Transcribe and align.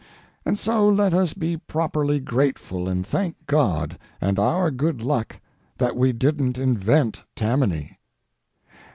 And 0.47 0.57
so 0.57 0.89
let 0.89 1.13
us 1.13 1.35
be 1.35 1.57
properly 1.57 2.19
grateful 2.19 2.89
and 2.89 3.05
thank 3.05 3.35
God 3.45 3.99
and 4.19 4.39
our 4.39 4.71
good 4.71 5.03
luck 5.03 5.39
that 5.77 5.95
we 5.95 6.11
didn't 6.11 6.57
invent 6.57 7.21
Tammany. 7.35 7.99